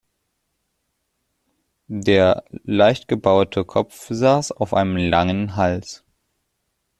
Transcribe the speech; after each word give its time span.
Der 1.87 2.43
leicht 2.63 3.07
gebaute 3.07 3.63
Kopf 3.65 4.07
saß 4.09 4.51
auf 4.51 4.73
einem 4.73 4.95
langen 4.97 5.55
Hals. 5.57 6.03